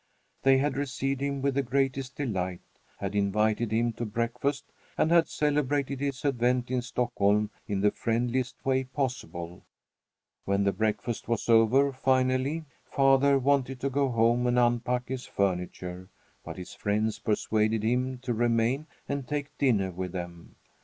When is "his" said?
5.99-6.25, 15.07-15.27, 16.57-16.73